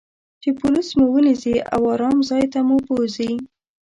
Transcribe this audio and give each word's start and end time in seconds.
چې 0.41 0.49
پولیس 0.59 0.87
مو 0.97 1.05
و 1.13 1.17
نییسي 1.25 1.55
او 1.73 1.81
آرام 1.93 2.17
ځای 2.29 2.45
ته 2.53 2.59
مو 2.67 2.77
بوزي. 2.85 3.31